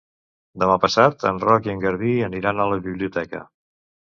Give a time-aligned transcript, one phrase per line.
[0.63, 3.47] Demà passat en Roc i en Garbí aniran a la biblioteca.